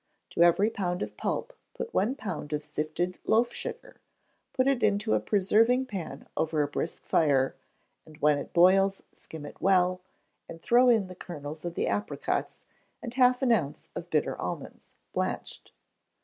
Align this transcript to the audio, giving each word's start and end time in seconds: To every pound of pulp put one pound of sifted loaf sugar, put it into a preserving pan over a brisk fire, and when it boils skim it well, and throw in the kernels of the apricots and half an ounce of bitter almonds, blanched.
To 0.31 0.41
every 0.41 0.71
pound 0.71 1.03
of 1.03 1.15
pulp 1.15 1.53
put 1.75 1.93
one 1.93 2.15
pound 2.15 2.53
of 2.53 2.63
sifted 2.65 3.19
loaf 3.23 3.53
sugar, 3.53 4.01
put 4.51 4.67
it 4.67 4.81
into 4.81 5.13
a 5.13 5.19
preserving 5.19 5.85
pan 5.85 6.27
over 6.35 6.63
a 6.63 6.67
brisk 6.67 7.03
fire, 7.03 7.55
and 8.03 8.17
when 8.17 8.39
it 8.39 8.51
boils 8.51 9.03
skim 9.13 9.45
it 9.45 9.61
well, 9.61 10.01
and 10.49 10.59
throw 10.59 10.89
in 10.89 11.05
the 11.05 11.13
kernels 11.13 11.65
of 11.65 11.75
the 11.75 11.85
apricots 11.85 12.57
and 13.03 13.13
half 13.13 13.43
an 13.43 13.51
ounce 13.51 13.89
of 13.95 14.09
bitter 14.09 14.35
almonds, 14.41 14.93
blanched. 15.13 15.71